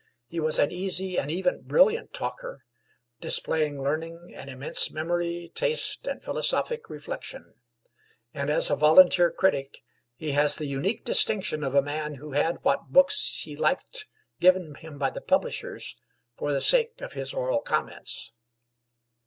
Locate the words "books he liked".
12.91-14.07